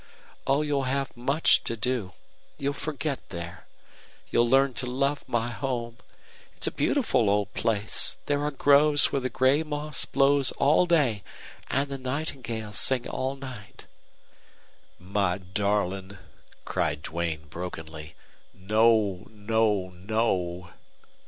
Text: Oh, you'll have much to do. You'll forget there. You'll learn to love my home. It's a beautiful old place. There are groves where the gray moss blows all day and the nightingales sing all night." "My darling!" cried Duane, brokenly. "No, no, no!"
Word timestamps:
Oh, 0.47 0.63
you'll 0.63 0.85
have 0.89 1.15
much 1.15 1.63
to 1.63 1.77
do. 1.77 2.13
You'll 2.57 2.73
forget 2.73 3.29
there. 3.29 3.67
You'll 4.31 4.49
learn 4.49 4.73
to 4.81 4.87
love 4.87 5.23
my 5.27 5.49
home. 5.51 5.97
It's 6.55 6.65
a 6.65 6.71
beautiful 6.71 7.29
old 7.29 7.53
place. 7.53 8.17
There 8.25 8.41
are 8.41 8.49
groves 8.49 9.11
where 9.11 9.19
the 9.21 9.29
gray 9.29 9.61
moss 9.61 10.05
blows 10.05 10.51
all 10.53 10.87
day 10.87 11.21
and 11.69 11.87
the 11.87 11.99
nightingales 11.99 12.79
sing 12.79 13.07
all 13.07 13.35
night." 13.35 13.85
"My 14.97 15.37
darling!" 15.37 16.17
cried 16.65 17.03
Duane, 17.03 17.47
brokenly. 17.47 18.15
"No, 18.55 19.27
no, 19.29 19.91
no!" 19.91 20.71